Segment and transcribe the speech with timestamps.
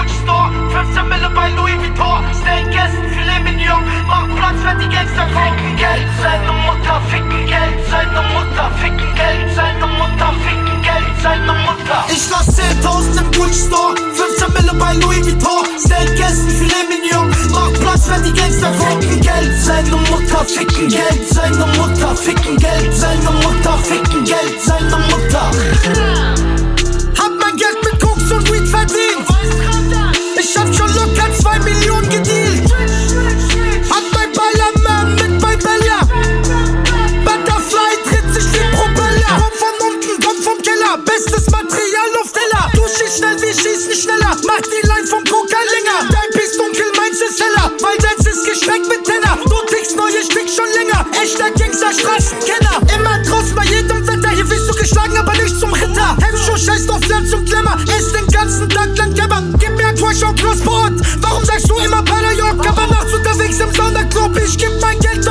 [0.00, 4.88] Gucci Store, 15 Mille bei Louis Vuitton, Steak essen, Filet Mignon, mach Platz, wenn die
[4.88, 11.12] Gangster ficken Geld, seine Mutter ficken Geld, seine Mutter ficken Geld, seine Mutter ficken Geld,
[11.22, 12.04] seine Mutter.
[12.08, 17.28] Ich lass 10.000 im Gucci Store, 15 Mille bei Louis Vuitton, Steak essen, Filet Mignon,
[17.52, 22.94] mach Platz, wenn die Gangster ficken Geld, seine Mutter ficken Geld, seine Mutter ficken Geld,
[22.94, 26.59] seine Mutter ficken Geld, seine Mutter.
[44.50, 44.56] Schneller.
[44.56, 46.10] Mach die Line vom Coca länger.
[46.10, 47.70] Dein Piss dunkel, meins ist heller.
[47.80, 49.38] Weil deins ist gespeckt mit Tenner.
[49.44, 51.06] Du tickst neu, ich tick schon länger.
[51.22, 52.80] Echter Gangster, Straßenkenner.
[52.94, 54.30] Immer draußen bei jedem Wetter.
[54.30, 56.16] Hier wirst du geschlagen, aber nicht zum Ritter.
[56.20, 57.78] Hemmschuh scheißt auf Glanz und Glamour.
[57.96, 59.44] Ess den ganzen Tag lang Kebab.
[59.58, 60.94] Gib mir ein Quatsch auf Transport.
[61.20, 62.66] Warum sagst du immer Panayok?
[62.66, 64.36] Aber nachts unterwegs im Sonderclub.
[64.36, 65.24] Ich geb mein Geld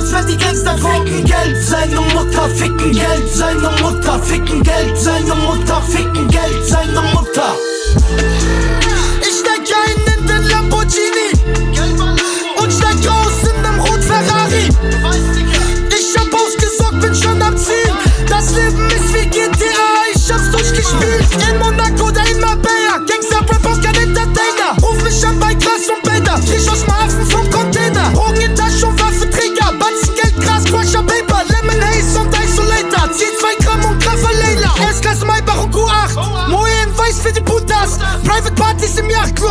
[0.00, 5.82] wenn die Gangster ficken Geld, seine Mutter ficken Geld, seine Mutter ficken Geld, seine Mutter
[5.82, 6.41] ficken Geld,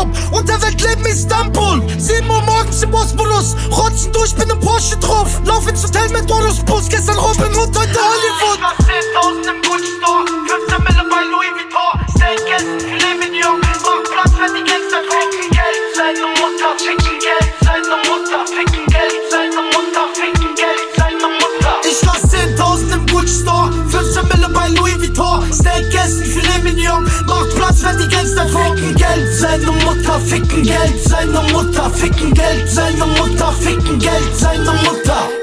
[0.01, 0.33] im Yachtclub.
[0.33, 1.81] Unterweltleben Istanbul.
[1.97, 3.55] 7 Uhr morgens im Bosporus.
[3.71, 5.41] Rotzen durch, bin im Porsche drauf.
[5.45, 6.29] Lauf ins Hotel mit
[6.65, 6.87] Bus.
[6.89, 8.50] Gestern Robin Hood, heute Hollywood.
[28.81, 34.71] Ficken Geld, seine Mutter ficken Geld, seine Mutter ficken Geld, seine Mutter ficken Geld, seine
[34.71, 35.40] Mutter.